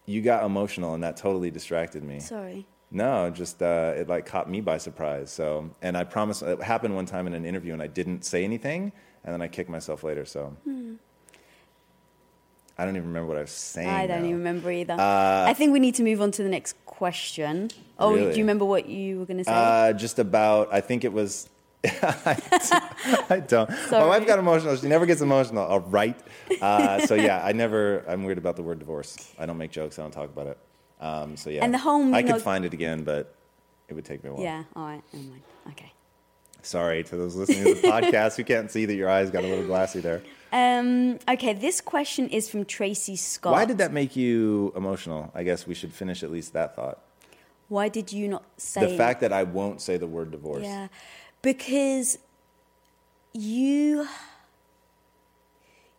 you 0.06 0.22
got 0.22 0.44
emotional 0.44 0.94
and 0.94 1.04
that 1.04 1.16
totally 1.18 1.52
distracted 1.52 2.04
me. 2.04 2.20
sorry. 2.20 2.68
No, 2.92 3.30
just 3.30 3.62
uh, 3.62 3.94
it 3.96 4.10
like 4.10 4.26
caught 4.26 4.50
me 4.50 4.62
by 4.62 4.80
surprise. 4.80 5.30
So, 5.32 5.70
and 5.82 5.96
I 5.96 6.04
promise 6.04 6.42
it 6.42 6.60
happened 6.62 6.96
one 6.96 7.06
time 7.06 7.28
in 7.28 7.36
an 7.36 7.46
interview, 7.46 7.72
and 7.74 7.84
I 7.84 7.88
didn't 7.88 8.26
say 8.26 8.44
anything, 8.44 8.92
and 9.24 9.32
then 9.32 9.44
I 9.44 9.48
kicked 9.48 9.70
myself 9.70 10.04
later. 10.04 10.26
So, 10.26 10.58
I 12.80 12.86
don't 12.86 12.96
even 12.96 13.10
remember 13.10 13.28
what 13.28 13.38
I 13.38 13.42
was 13.42 13.52
saying. 13.52 13.90
I 13.90 14.08
don't 14.08 14.22
now. 14.22 14.28
even 14.28 14.38
remember 14.38 14.72
either. 14.72 14.96
I 14.98 15.54
think 15.54 15.74
we 15.74 15.80
need 15.82 15.96
to 15.96 16.04
move 16.04 16.22
on 16.22 16.32
to 16.32 16.44
the 16.44 16.50
next 16.50 16.78
question. 16.86 17.70
Oh, 18.00 18.14
Really? 18.14 18.32
do 18.32 18.38
you 18.38 18.44
remember 18.46 18.64
what 18.64 18.88
you 18.88 19.20
were 19.20 19.26
going 19.26 19.40
to 19.40 19.44
say? 19.44 19.52
Uh, 19.54 19.92
just 19.94 20.18
about, 20.18 20.74
I 20.74 20.80
think 20.80 21.04
it 21.04 21.12
was. 21.12 21.50
I 21.86 23.44
don't. 23.48 23.70
My 23.70 23.76
Sorry. 23.88 24.08
wife 24.08 24.26
got 24.28 24.40
emotional. 24.40 24.76
She 24.78 24.88
never 24.88 25.06
gets 25.06 25.20
emotional. 25.22 25.64
All 25.66 25.82
right. 25.82 26.18
Uh, 26.62 27.06
so 27.06 27.16
yeah, 27.16 27.42
I 27.44 27.52
never. 27.52 28.06
I'm 28.08 28.24
weird 28.24 28.38
about 28.38 28.56
the 28.56 28.64
word 28.64 28.80
divorce. 28.80 29.34
I 29.38 29.46
don't 29.46 29.58
make 29.58 29.72
jokes. 29.72 30.00
I 30.00 30.02
don't 30.04 30.12
talk 30.12 30.30
about 30.30 30.48
it. 30.48 30.58
Um, 31.02 31.38
so 31.38 31.50
yeah. 31.50 31.64
And 31.64 31.74
the 31.74 31.78
whole 31.78 32.14
I 32.16 32.24
could 32.24 32.42
find 32.42 32.66
it 32.66 32.74
again, 32.74 33.04
but 33.04 33.34
it 33.88 33.94
would 33.94 34.06
take 34.06 34.24
me 34.24 34.30
a 34.30 34.34
while. 34.34 34.44
yeah, 34.44 34.64
all 34.76 34.86
right, 34.86 35.02
never 35.14 35.26
mind. 35.30 35.42
Okay. 35.70 35.92
Sorry 36.62 37.04
to 37.04 37.16
those 37.16 37.36
listening 37.36 37.76
to 37.76 37.82
the 37.82 37.88
podcast 37.88 38.36
who 38.36 38.44
can't 38.44 38.70
see 38.70 38.86
that 38.86 38.96
your 38.96 39.10
eyes 39.10 39.32
got 39.32 39.44
a 39.44 39.48
little 39.48 39.66
glassy 39.66 40.00
there. 40.00 40.22
Um, 40.52 41.20
okay, 41.30 41.54
this 41.54 41.80
question 41.80 42.28
is 42.30 42.50
from 42.50 42.66
Tracy 42.66 43.16
Scott. 43.16 43.54
Why 43.54 43.66
did 43.66 43.78
that 43.78 43.94
make 43.94 44.16
you 44.16 44.74
emotional? 44.76 45.32
I 45.36 45.44
guess 45.44 45.68
we 45.68 45.76
should 45.76 45.94
finish 45.94 46.24
at 46.24 46.32
least 46.32 46.54
that 46.54 46.76
thought. 46.76 47.00
Why 47.68 47.88
did 47.88 48.12
you 48.12 48.28
not 48.28 48.44
say 48.58 48.90
The 48.90 48.98
fact 48.98 49.22
that 49.22 49.32
I 49.32 49.44
won't 49.44 49.80
say 49.80 49.98
the 49.98 50.08
word 50.08 50.32
divorce. 50.32 50.64
Yeah, 50.64 50.88
because 51.42 52.18
you, 53.34 54.08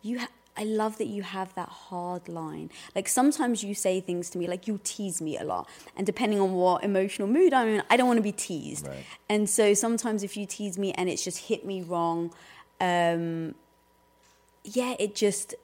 you. 0.03 0.21
I 0.61 0.65
love 0.65 0.99
that 0.99 1.07
you 1.07 1.23
have 1.23 1.55
that 1.55 1.71
hard 1.71 2.29
line. 2.29 2.71
Like 2.95 3.09
sometimes 3.09 3.65
you 3.65 3.75
say 3.75 4.01
things 4.01 4.29
to 4.31 4.39
me, 4.39 4.47
like 4.47 4.69
you 4.69 4.79
tease 4.85 5.23
me 5.23 5.39
a 5.39 5.45
lot, 5.45 5.67
and 5.97 6.05
depending 6.07 6.39
on 6.39 6.53
what 6.53 6.85
emotional 6.85 7.29
mood 7.29 7.53
I'm 7.55 7.69
in, 7.69 7.83
I 7.89 7.97
don't 7.97 8.07
want 8.07 8.19
to 8.19 8.23
be 8.23 8.37
teased. 8.49 8.87
Right. 8.87 9.07
And 9.29 9.49
so 9.49 9.73
sometimes 9.75 10.23
if 10.23 10.37
you 10.37 10.45
tease 10.45 10.77
me 10.79 10.93
and 10.93 11.09
it's 11.09 11.25
just 11.25 11.39
hit 11.51 11.65
me 11.65 11.81
wrong, 11.81 12.35
um, 12.81 13.55
yeah, 14.63 14.95
it 14.99 15.15
just 15.15 15.55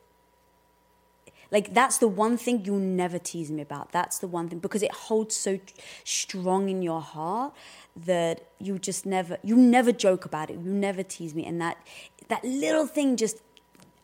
Like 1.51 1.75
that's 1.75 1.99
the 1.99 2.09
one 2.09 2.37
thing 2.37 2.65
you'll 2.65 2.79
never 2.79 3.19
tease 3.19 3.51
me 3.51 3.63
about. 3.63 3.93
That's 3.93 4.19
the 4.19 4.27
one 4.27 4.49
thing 4.49 4.59
because 4.59 4.83
it 4.83 4.93
holds 4.93 5.35
so 5.35 5.61
strong 6.05 6.69
in 6.69 6.83
your 6.83 7.01
heart 7.01 7.53
that 7.95 8.37
you 8.59 8.79
just 8.79 9.07
never 9.07 9.39
you 9.43 9.57
never 9.57 9.93
joke 9.93 10.25
about 10.25 10.51
it. 10.51 10.59
You 10.59 10.73
never 10.73 11.03
tease 11.03 11.35
me, 11.35 11.45
and 11.47 11.61
that 11.61 11.77
that 12.29 12.45
little 12.45 12.87
thing 12.87 13.17
just 13.17 13.37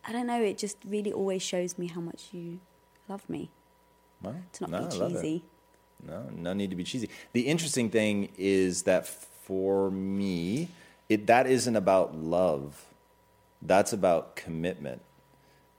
I 0.05 0.11
don't 0.11 0.27
know. 0.27 0.41
It 0.41 0.57
just 0.57 0.77
really 0.85 1.13
always 1.13 1.41
shows 1.41 1.77
me 1.77 1.87
how 1.87 2.01
much 2.01 2.29
you 2.31 2.59
love 3.07 3.27
me. 3.29 3.49
Well, 4.21 4.35
To 4.53 4.67
not 4.67 4.71
no, 4.71 4.77
be 4.89 4.95
I 4.95 4.97
love 4.97 5.11
it. 5.11 5.15
cheesy. 5.15 5.43
No, 6.05 6.29
no 6.35 6.53
need 6.53 6.69
to 6.71 6.75
be 6.75 6.83
cheesy. 6.83 7.09
The 7.31 7.41
interesting 7.47 7.89
thing 7.89 8.29
is 8.37 8.83
that 8.83 9.07
for 9.07 9.89
me, 9.91 10.69
it 11.09 11.27
that 11.27 11.47
isn't 11.47 11.75
about 11.75 12.15
love. 12.15 12.85
That's 13.61 13.93
about 13.93 14.35
commitment. 14.35 15.01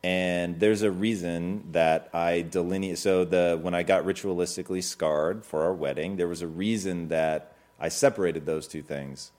And 0.03 0.61
there's 0.61 0.83
a 0.83 0.91
reason 0.91 1.73
that 1.73 2.11
I 2.13 2.43
delineate. 2.43 2.99
So 2.99 3.25
the 3.25 3.59
when 3.61 3.75
I 3.75 3.83
got 3.83 4.05
ritualistically 4.05 4.83
scarred 4.83 5.45
for 5.45 5.63
our 5.63 5.73
wedding, 5.73 6.17
there 6.17 6.29
was 6.29 6.43
a 6.43 6.47
reason 6.47 7.09
that 7.09 7.57
I 7.81 7.89
separated 7.89 8.45
those 8.47 8.67
two 8.69 8.83
things. 8.83 9.33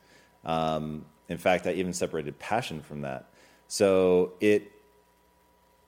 Um, 0.43 1.05
in 1.29 1.37
fact, 1.37 1.65
I 1.67 1.73
even 1.73 1.93
separated 1.93 2.37
passion 2.39 2.81
from 2.81 3.01
that. 3.01 3.29
So 3.67 4.33
it 4.39 4.71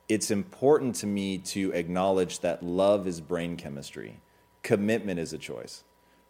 it's 0.10 0.32
important 0.32 0.96
to 0.96 1.08
me 1.08 1.38
to 1.40 1.72
acknowledge 1.74 2.40
that 2.40 2.64
love 2.64 3.08
is 3.08 3.22
brain 3.22 3.58
chemistry, 3.58 4.20
commitment 4.64 5.20
is 5.20 5.34
a 5.34 5.38
choice, 5.38 5.84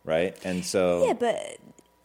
right? 0.03 0.38
And 0.43 0.65
so, 0.65 1.05
Yeah, 1.07 1.13
but 1.13 1.57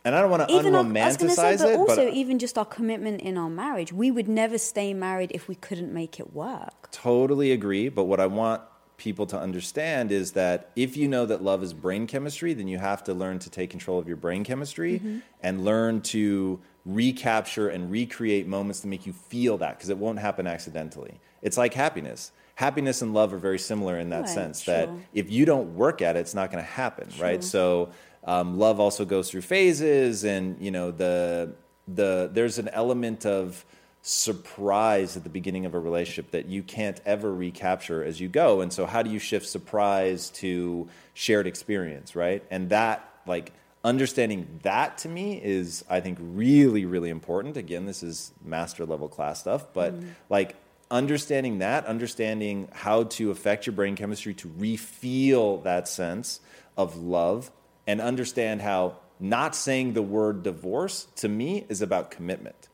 and 0.04 0.14
I 0.14 0.20
don't 0.20 0.30
want 0.30 0.48
to 0.48 0.54
even 0.54 0.74
our, 0.74 0.80
I 0.80 1.06
was 1.06 1.16
going 1.16 1.30
to 1.30 1.36
say, 1.36 1.56
but 1.56 1.68
it, 1.68 1.78
also 1.78 2.06
but 2.06 2.14
even 2.14 2.38
just 2.38 2.58
our 2.58 2.64
commitment 2.64 3.20
in 3.20 3.38
our 3.38 3.48
marriage, 3.48 3.92
we 3.92 4.10
would 4.10 4.28
never 4.28 4.58
stay 4.58 4.92
married 4.92 5.30
if 5.32 5.48
we 5.48 5.54
couldn't 5.54 5.92
make 5.92 6.18
it 6.18 6.32
work. 6.32 6.90
totally 6.90 7.52
agree. 7.52 7.88
But 7.88 8.04
what 8.04 8.20
I 8.20 8.26
want 8.26 8.62
people 9.02 9.26
to 9.26 9.38
understand 9.38 10.12
is 10.12 10.32
that 10.32 10.70
if 10.76 10.96
you 10.96 11.08
know 11.08 11.26
that 11.26 11.42
love 11.42 11.60
is 11.62 11.72
brain 11.74 12.06
chemistry, 12.06 12.54
then 12.54 12.68
you 12.68 12.78
have 12.78 13.02
to 13.04 13.12
learn 13.12 13.38
to 13.40 13.50
take 13.50 13.68
control 13.68 13.98
of 13.98 14.06
your 14.06 14.16
brain 14.16 14.44
chemistry 14.44 14.94
Mm-hmm. 15.00 15.18
and 15.42 15.64
learn 15.64 16.00
to 16.02 16.60
recapture 16.84 17.68
and 17.68 17.90
recreate 17.90 18.46
moments 18.46 18.80
to 18.80 18.86
make 18.88 19.06
you 19.06 19.12
feel 19.12 19.58
that 19.58 19.76
because 19.76 19.90
it 19.90 19.98
won't 19.98 20.18
happen 20.18 20.46
accidentally. 20.46 21.20
It's 21.40 21.56
like 21.56 21.74
happiness. 21.74 22.32
Happiness 22.54 23.02
and 23.02 23.12
love 23.14 23.32
are 23.32 23.38
very 23.38 23.58
similar 23.58 23.98
in 23.98 24.10
that 24.10 24.20
Right, 24.26 24.28
sense 24.28 24.64
that 24.66 24.88
if 25.12 25.30
you 25.30 25.44
don't 25.44 25.74
work 25.74 26.00
at 26.02 26.16
it, 26.16 26.20
it's 26.20 26.34
not 26.34 26.50
going 26.52 26.62
to 26.62 26.70
happen, 26.70 27.08
right? 27.18 27.42
So 27.42 27.90
um, 28.24 28.58
love 28.58 28.78
also 28.78 29.04
goes 29.04 29.30
through 29.30 29.40
phases, 29.42 30.24
and 30.24 30.60
you 30.60 30.70
know 30.70 30.90
the 30.92 31.54
the 31.88 32.30
there's 32.32 32.58
an 32.58 32.68
element 32.68 33.26
of 33.26 33.64
surprise 34.02 35.16
at 35.16 35.22
the 35.22 35.30
beginning 35.30 35.64
of 35.64 35.74
a 35.74 35.78
relationship 35.78 36.32
that 36.32 36.46
you 36.46 36.62
can't 36.62 37.00
ever 37.06 37.32
recapture 37.32 38.02
as 38.02 38.20
you 38.20 38.28
go. 38.28 38.60
And 38.60 38.72
so, 38.72 38.84
how 38.84 39.02
do 39.02 39.10
you 39.10 39.18
shift 39.18 39.46
surprise 39.46 40.30
to 40.30 40.88
shared 41.14 41.46
experience, 41.46 42.14
right? 42.16 42.44
And 42.50 42.70
that 42.70 43.08
like 43.26 43.52
understanding 43.84 44.60
that 44.62 44.98
to 44.98 45.08
me 45.08 45.40
is 45.42 45.84
i 45.90 45.98
think 46.00 46.18
really 46.20 46.84
really 46.84 47.10
important 47.10 47.56
again 47.56 47.84
this 47.84 48.02
is 48.02 48.32
master 48.44 48.86
level 48.86 49.08
class 49.08 49.40
stuff 49.40 49.66
but 49.72 49.92
mm-hmm. 49.92 50.08
like 50.28 50.54
understanding 50.90 51.58
that 51.58 51.84
understanding 51.86 52.68
how 52.72 53.04
to 53.04 53.30
affect 53.30 53.66
your 53.66 53.72
brain 53.72 53.96
chemistry 53.96 54.34
to 54.34 54.48
refeel 54.48 55.62
that 55.64 55.88
sense 55.88 56.40
of 56.76 56.96
love 56.96 57.50
and 57.86 58.00
understand 58.00 58.62
how 58.62 58.96
not 59.18 59.56
saying 59.56 59.94
the 59.94 60.02
word 60.02 60.42
divorce 60.42 61.08
to 61.16 61.28
me 61.28 61.64
is 61.68 61.82
about 61.82 62.10
commitment 62.10 62.68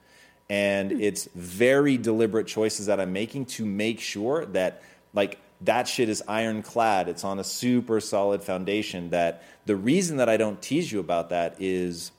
and 0.51 0.91
hmm. 0.91 1.01
it's 1.01 1.29
very 1.35 1.97
deliberate 1.97 2.47
choices 2.47 2.87
that 2.87 3.01
i'm 3.01 3.13
making 3.13 3.45
to 3.45 3.65
make 3.65 4.01
sure 4.01 4.47
that 4.47 4.83
like 5.13 5.39
that 5.61 5.89
shit 5.89 6.09
is 6.09 6.23
ironclad. 6.29 7.09
It's 7.09 7.25
on 7.25 7.39
a 7.39 7.45
super 7.45 8.01
solid 8.01 8.43
foundation 8.43 9.11
that 9.11 9.43
the 9.67 9.77
reason 9.77 10.19
that 10.19 10.29
i 10.29 10.37
don't 10.37 10.61
tease 10.63 10.91
you 10.93 11.01
about 11.01 11.31
that 11.31 11.57
is 11.59 12.13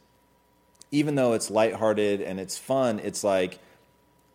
even 0.91 1.15
though 1.15 1.33
it's 1.33 1.49
lighthearted 1.49 2.21
and 2.21 2.39
it's 2.39 2.57
fun 2.57 2.99
it's 2.99 3.23
like 3.23 3.59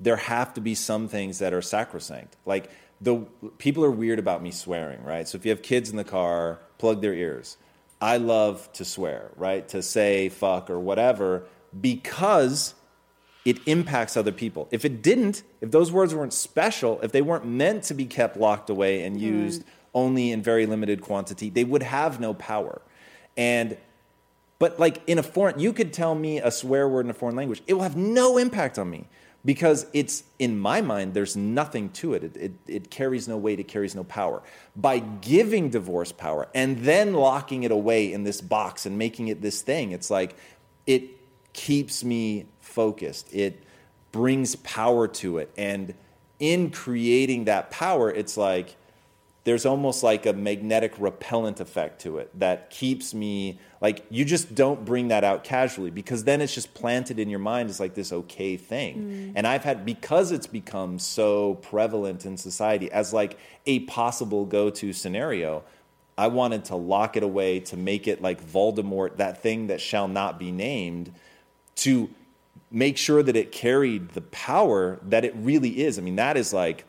there 0.00 0.16
have 0.16 0.54
to 0.54 0.60
be 0.60 0.74
some 0.74 1.08
things 1.08 1.38
that 1.38 1.52
are 1.52 1.62
sacrosanct. 1.62 2.36
Like 2.44 2.70
the 3.00 3.26
people 3.58 3.84
are 3.84 3.90
weird 3.90 4.18
about 4.18 4.42
me 4.42 4.50
swearing 4.50 5.02
right? 5.04 5.28
So 5.28 5.36
if 5.36 5.44
you 5.44 5.50
have 5.50 5.62
kids 5.62 5.90
in 5.90 5.96
the 5.96 6.04
car 6.04 6.60
plug 6.78 7.00
their 7.00 7.14
ears. 7.14 7.56
I 8.00 8.16
love 8.16 8.72
to 8.74 8.84
swear 8.84 9.30
right? 9.36 9.66
To 9.68 9.82
say 9.82 10.28
fuck 10.28 10.70
or 10.70 10.80
whatever 10.80 11.44
because 11.78 12.74
it 13.44 13.58
impacts 13.66 14.16
other 14.16 14.32
people. 14.32 14.68
If 14.70 14.84
it 14.84 15.02
didn't, 15.02 15.42
if 15.60 15.70
those 15.70 15.92
words 15.92 16.14
weren't 16.14 16.32
special, 16.32 17.00
if 17.02 17.12
they 17.12 17.22
weren't 17.22 17.46
meant 17.46 17.84
to 17.84 17.94
be 17.94 18.06
kept 18.06 18.36
locked 18.36 18.70
away 18.70 19.04
and 19.04 19.16
mm-hmm. 19.16 19.26
used 19.26 19.64
only 19.92 20.32
in 20.32 20.42
very 20.42 20.66
limited 20.66 21.02
quantity, 21.02 21.50
they 21.50 21.64
would 21.64 21.82
have 21.82 22.18
no 22.20 22.34
power. 22.34 22.80
And 23.36 23.76
but 24.58 24.78
like 24.78 25.02
in 25.06 25.18
a 25.18 25.22
foreign 25.22 25.58
you 25.58 25.72
could 25.72 25.92
tell 25.92 26.14
me 26.14 26.38
a 26.38 26.50
swear 26.50 26.88
word 26.88 27.04
in 27.04 27.10
a 27.10 27.14
foreign 27.14 27.36
language, 27.36 27.62
it 27.66 27.74
will 27.74 27.82
have 27.82 27.96
no 27.96 28.38
impact 28.38 28.78
on 28.78 28.88
me 28.88 29.06
because 29.44 29.86
it's 29.92 30.24
in 30.38 30.58
my 30.58 30.80
mind 30.80 31.12
there's 31.12 31.36
nothing 31.36 31.90
to 31.90 32.14
it. 32.14 32.24
It, 32.24 32.36
it 32.36 32.52
it 32.66 32.90
carries 32.90 33.28
no 33.28 33.36
weight, 33.36 33.60
it 33.60 33.68
carries 33.68 33.94
no 33.94 34.04
power. 34.04 34.42
By 34.74 35.00
giving 35.00 35.68
divorce 35.68 36.12
power 36.12 36.48
and 36.54 36.78
then 36.78 37.12
locking 37.12 37.64
it 37.64 37.70
away 37.70 38.10
in 38.10 38.24
this 38.24 38.40
box 38.40 38.86
and 38.86 38.96
making 38.96 39.28
it 39.28 39.42
this 39.42 39.60
thing, 39.60 39.92
it's 39.92 40.10
like 40.10 40.34
it 40.86 41.10
keeps 41.52 42.02
me 42.02 42.46
focused. 42.74 43.32
It 43.32 43.62
brings 44.12 44.56
power 44.56 45.08
to 45.08 45.38
it. 45.38 45.50
And 45.56 45.94
in 46.38 46.70
creating 46.70 47.44
that 47.44 47.70
power, 47.70 48.10
it's 48.10 48.36
like 48.36 48.76
there's 49.44 49.66
almost 49.66 50.02
like 50.02 50.24
a 50.24 50.32
magnetic 50.32 50.94
repellent 50.98 51.60
effect 51.60 52.00
to 52.00 52.18
it 52.18 52.30
that 52.38 52.70
keeps 52.70 53.12
me 53.12 53.58
like 53.80 54.04
you 54.08 54.24
just 54.24 54.54
don't 54.54 54.84
bring 54.86 55.08
that 55.08 55.22
out 55.22 55.44
casually 55.44 55.90
because 55.90 56.24
then 56.24 56.40
it's 56.40 56.54
just 56.54 56.72
planted 56.72 57.18
in 57.18 57.28
your 57.28 57.38
mind 57.38 57.68
as 57.68 57.78
like 57.78 57.94
this 57.94 58.10
okay 58.10 58.56
thing. 58.56 58.96
Mm. 58.96 59.32
And 59.36 59.46
I've 59.46 59.62
had 59.62 59.84
because 59.84 60.32
it's 60.32 60.46
become 60.46 60.98
so 60.98 61.56
prevalent 61.56 62.24
in 62.24 62.38
society 62.38 62.90
as 62.90 63.12
like 63.12 63.38
a 63.66 63.80
possible 63.80 64.46
go-to 64.46 64.94
scenario, 64.94 65.62
I 66.16 66.28
wanted 66.28 66.64
to 66.66 66.76
lock 66.76 67.16
it 67.16 67.22
away 67.22 67.60
to 67.60 67.76
make 67.76 68.08
it 68.08 68.22
like 68.22 68.42
Voldemort, 68.42 69.18
that 69.18 69.42
thing 69.42 69.66
that 69.66 69.80
shall 69.80 70.08
not 70.08 70.38
be 70.38 70.50
named, 70.52 71.12
to 71.76 72.08
make 72.74 72.98
sure 72.98 73.22
that 73.22 73.36
it 73.36 73.52
carried 73.52 74.10
the 74.10 74.20
power 74.20 74.98
that 75.04 75.24
it 75.24 75.32
really 75.36 75.82
is. 75.84 75.98
I 75.98 76.02
mean, 76.02 76.16
that 76.16 76.36
is 76.36 76.52
like, 76.52 76.84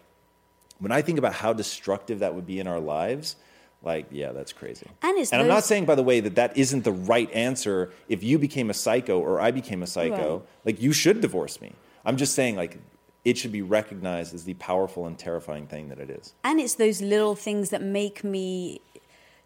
when 0.80 0.92
I 0.92 1.02
think 1.02 1.20
about 1.20 1.34
how 1.34 1.54
destructive 1.54 2.20
that 2.20 2.34
would 2.34 2.48
be 2.48 2.60
in 2.60 2.68
our 2.68 2.80
lives, 2.80 3.36
like, 3.84 4.08
yeah, 4.10 4.32
that's 4.32 4.52
crazy. 4.52 4.88
And 5.04 5.18
it's 5.20 5.32
I'm 5.32 5.48
not 5.48 5.64
saying, 5.64 5.86
by 5.86 5.94
the 5.94 6.02
way, 6.04 6.20
that 6.20 6.36
that 6.36 6.58
isn't 6.58 6.84
the 6.84 6.92
right 6.92 7.32
answer. 7.32 7.92
If 8.10 8.24
you 8.24 8.40
became 8.40 8.72
a 8.72 8.74
psycho 8.74 9.20
or 9.20 9.40
I 9.40 9.52
became 9.52 9.84
a 9.84 9.88
psycho, 9.88 10.38
Right. 10.38 10.48
like, 10.66 10.82
you 10.82 10.92
should 10.92 11.22
divorce 11.22 11.62
me. 11.62 11.74
I'm 12.04 12.18
just 12.18 12.34
saying, 12.34 12.56
like, 12.56 12.80
it 13.24 13.38
should 13.38 13.52
be 13.52 13.62
recognized 13.62 14.34
as 14.34 14.44
the 14.46 14.56
powerful 14.56 15.06
and 15.06 15.18
terrifying 15.18 15.68
thing 15.68 15.90
that 15.90 16.00
it 16.00 16.10
is. 16.10 16.34
And 16.44 16.60
it's 16.60 16.76
those 16.76 17.02
little 17.02 17.36
things 17.36 17.70
that 17.70 17.82
make 17.84 18.24
me 18.24 18.82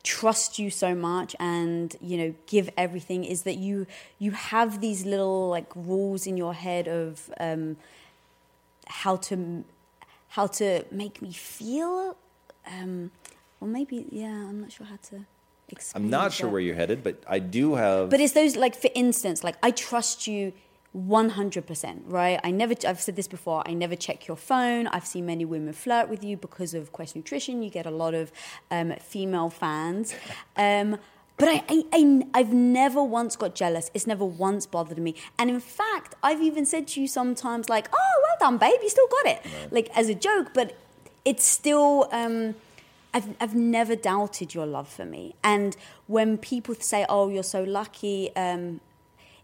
trust 0.03 0.57
you 0.57 0.69
so 0.69 0.95
much 0.95 1.35
and 1.39 1.95
you 2.01 2.17
know 2.17 2.33
give 2.47 2.69
everything 2.77 3.25
is 3.25 3.43
that 3.43 3.57
you 3.57 3.85
you 4.17 4.31
have 4.31 4.79
these 4.79 5.05
little 5.05 5.49
like 5.49 5.69
rules 5.75 6.25
in 6.25 6.37
your 6.37 6.53
head 6.53 6.87
of 6.87 7.29
um 7.39 7.75
how 8.87 9.17
to 9.17 9.63
how 10.29 10.47
to 10.47 10.85
make 10.91 11.21
me 11.21 11.31
feel 11.33 12.15
um 12.65 13.11
or 13.59 13.67
maybe 13.67 14.05
yeah 14.09 14.27
i'm 14.27 14.61
not 14.61 14.71
sure 14.71 14.85
how 14.85 14.97
to 15.01 15.25
explain 15.71 16.05
I'm 16.05 16.09
not 16.09 16.33
sure 16.33 16.49
where 16.49 16.61
you're 16.61 16.75
headed, 16.75 17.03
but 17.03 17.23
I 17.27 17.39
do 17.39 17.75
have. 17.75 18.09
But 18.09 18.19
it's 18.19 18.33
those 18.33 18.55
like 18.55 18.75
for 18.75 18.89
instance, 18.95 19.43
like 19.43 19.55
I 19.61 19.71
trust 19.71 20.27
you 20.27 20.53
100%, 20.95 22.01
right? 22.05 22.39
I 22.43 22.51
never 22.51 22.73
I've 22.87 22.99
said 22.99 23.15
this 23.15 23.27
before, 23.27 23.63
I 23.67 23.73
never 23.73 23.95
check 23.95 24.27
your 24.27 24.37
phone. 24.37 24.87
I've 24.87 25.05
seen 25.05 25.25
many 25.25 25.45
women 25.45 25.73
flirt 25.73 26.09
with 26.09 26.23
you 26.23 26.35
because 26.35 26.73
of 26.73 26.91
Quest 26.91 27.15
Nutrition. 27.15 27.61
You 27.61 27.69
get 27.69 27.85
a 27.85 27.91
lot 27.91 28.13
of 28.13 28.31
um, 28.71 28.93
female 28.99 29.49
fans. 29.49 30.15
Um, 30.57 30.97
but 31.37 31.47
I, 31.47 31.63
I, 31.69 31.83
I, 31.93 32.21
I've 32.33 32.51
never 32.51 33.01
once 33.01 33.37
got 33.37 33.55
jealous. 33.55 33.89
It's 33.93 34.05
never 34.05 34.25
once 34.25 34.65
bothered 34.65 34.97
me. 34.97 35.15
And 35.37 35.49
in 35.49 35.61
fact, 35.61 36.15
I've 36.21 36.41
even 36.41 36.65
said 36.65 36.85
to 36.89 37.01
you 37.01 37.07
sometimes, 37.07 37.69
like, 37.69 37.87
oh, 37.93 38.23
well 38.23 38.35
done, 38.41 38.57
babe, 38.57 38.77
you 38.83 38.89
still 38.89 39.07
got 39.07 39.25
it. 39.31 39.45
Like, 39.71 39.89
as 39.95 40.09
a 40.09 40.15
joke, 40.15 40.49
but 40.53 40.75
it's 41.23 41.45
still, 41.45 42.09
um, 42.11 42.55
I've, 43.13 43.37
I've 43.39 43.55
never 43.55 43.95
doubted 43.95 44.53
your 44.53 44.65
love 44.65 44.89
for 44.89 45.05
me. 45.05 45.33
And 45.41 45.77
when 46.07 46.37
people 46.37 46.75
say, 46.75 47.05
oh, 47.07 47.29
you're 47.29 47.41
so 47.43 47.63
lucky, 47.63 48.35
um, 48.35 48.81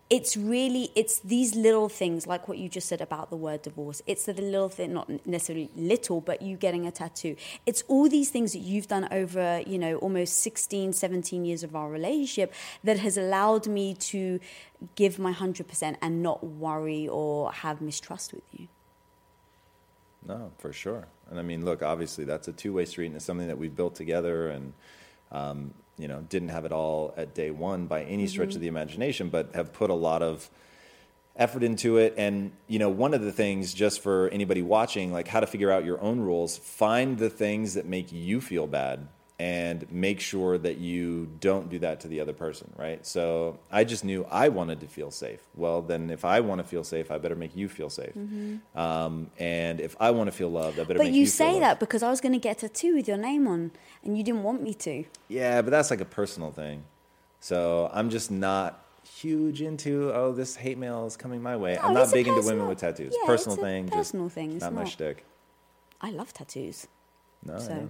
it's 0.09 0.38
really 0.38 0.91
it's 0.95 1.19
these 1.19 1.55
little 1.55 1.89
things 1.89 2.27
like 2.27 2.47
what 2.47 2.59
you 2.59 2.69
just 2.69 2.88
said 2.88 3.01
about 3.01 3.29
the 3.31 3.35
word 3.35 3.63
divorce. 3.63 4.01
It's 4.05 4.25
the 4.25 4.33
little 4.33 4.69
thing 4.69 4.93
not 4.93 5.09
necessarily 5.25 5.71
little 5.75 6.21
but 6.21 6.41
you 6.41 6.57
getting 6.57 6.85
a 6.85 6.91
tattoo. 6.91 7.35
It's 7.65 7.83
all 7.88 8.07
these 8.07 8.29
things 8.29 8.53
that 8.53 8.59
you've 8.59 8.88
done 8.88 9.07
over 9.12 9.63
you 9.65 9.79
know 9.79 9.95
almost 9.97 10.38
16 10.39 10.93
17 10.93 11.45
years 11.45 11.63
of 11.63 11.75
our 11.75 11.89
relationship 11.89 12.53
that 12.83 13.00
has 13.00 13.17
allowed 13.17 13.67
me 13.67 13.95
to 13.95 14.39
give 14.95 15.17
my 15.17 15.33
100% 15.33 15.95
and 16.01 16.21
not 16.21 16.43
worry 16.43 17.07
or 17.07 17.51
have 17.51 17.81
mistrust 17.81 18.33
with 18.33 18.43
you. 18.53 18.67
No, 20.27 20.51
for 20.57 20.74
sure. 20.74 21.07
And 21.29 21.39
I 21.39 21.43
mean, 21.43 21.65
look, 21.65 21.81
obviously 21.81 22.25
that's 22.25 22.47
a 22.47 22.53
two-way 22.53 22.85
street, 22.85 23.07
and 23.07 23.15
it's 23.15 23.25
something 23.25 23.47
that 23.47 23.57
we've 23.57 23.75
built 23.75 23.95
together, 23.95 24.50
and 24.50 24.74
um, 25.31 25.74
you 25.97 26.07
know, 26.07 26.21
didn't 26.29 26.49
have 26.49 26.65
it 26.65 26.71
all 26.71 27.13
at 27.17 27.33
day 27.33 27.51
one 27.51 27.87
by 27.87 28.03
any 28.03 28.27
stretch 28.27 28.49
Mm-hmm. 28.49 28.55
of 28.57 28.61
the 28.61 28.67
imagination, 28.67 29.29
but 29.29 29.55
have 29.55 29.71
put 29.73 29.89
a 29.89 29.93
lot 29.93 30.21
of 30.21 30.49
effort 31.35 31.63
into 31.63 31.97
it. 31.97 32.13
And 32.17 32.51
you 32.67 32.79
know, 32.79 32.89
one 32.89 33.13
of 33.13 33.21
the 33.21 33.31
things, 33.31 33.73
just 33.73 34.01
for 34.01 34.29
anybody 34.29 34.61
watching, 34.61 35.11
like 35.11 35.27
how 35.27 35.39
to 35.39 35.47
figure 35.47 35.71
out 35.71 35.85
your 35.85 35.99
own 36.01 36.19
rules, 36.19 36.57
find 36.57 37.17
the 37.17 37.29
things 37.29 37.73
that 37.73 37.85
make 37.85 38.11
you 38.11 38.41
feel 38.41 38.67
bad. 38.67 39.07
And 39.38 39.86
make 39.92 40.22
sure 40.22 40.58
that 40.58 40.77
you 40.77 41.27
don't 41.42 41.70
do 41.70 41.77
that 41.80 42.00
to 42.01 42.08
the 42.08 42.22
other 42.22 42.32
person, 42.32 42.72
right? 42.77 43.06
So 43.06 43.60
I 43.70 43.84
just 43.84 44.06
knew 44.06 44.25
I 44.32 44.48
wanted 44.48 44.80
to 44.80 44.88
feel 44.88 45.12
safe. 45.12 45.42
Well, 45.56 45.82
then 45.82 46.10
if 46.10 46.24
I 46.24 46.39
want 46.39 46.60
to 46.60 46.63
feel 46.63 46.86
safe, 46.86 47.12
I 47.12 47.18
better 47.18 47.36
make 47.36 47.54
you 47.54 47.68
feel 47.68 47.89
safe. 47.89 48.15
Um, 48.75 49.30
and 49.38 49.82
if 49.82 49.98
I 50.00 50.12
want 50.12 50.27
to 50.27 50.32
feel 50.32 50.50
loved, 50.50 50.80
I 50.80 50.84
better 50.84 51.00
But 51.00 51.08
make 51.08 51.13
you, 51.13 51.22
you, 51.22 51.25
say 51.27 51.60
that 51.60 51.82
because 51.82 52.01
I 52.01 52.10
was 52.10 52.22
going 52.22 52.32
to 52.32 52.39
get 52.39 52.63
a 52.63 52.70
tattoo 52.70 52.96
with 52.96 53.10
your 53.10 53.18
name 53.18 53.46
on, 53.46 53.72
and 54.06 54.18
you 54.18 54.24
didn't 54.24 54.44
want 54.44 54.62
me 54.62 54.74
to. 54.75 55.04
Yeah, 55.27 55.62
but 55.62 55.70
that's 55.70 55.92
like 55.92 56.00
a 56.00 56.06
personal 56.06 56.51
thing. 56.51 56.86
So 57.42 57.89
I'm 57.94 58.10
just 58.10 58.32
not 58.32 58.86
huge 59.06 59.62
into 59.62 60.12
oh 60.13 60.32
this 60.32 60.56
hate 60.56 60.77
mail 60.77 61.06
is 61.06 61.15
coming 61.18 61.42
my 61.42 61.56
way. 61.56 61.75
No, 61.75 61.82
I'm 61.82 61.94
not 61.94 62.12
big 62.12 62.27
into 62.27 62.42
women 62.42 62.68
with 62.68 62.80
tattoos. 62.80 63.13
yeah, 63.15 63.27
personal 63.27 63.58
thing, 63.58 63.88
personal 63.89 64.27
just 64.27 64.36
thing, 64.36 64.51
it's 64.54 64.62
not 64.62 64.74
my 64.74 64.84
not- 64.84 64.89
shtick. 64.89 65.25
I 66.01 66.12
love 66.12 66.34
tattoos. 66.34 66.88
No, 67.44 67.60
So- 67.60 67.70
yeah. 67.74 67.86